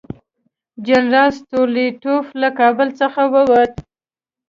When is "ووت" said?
3.33-3.71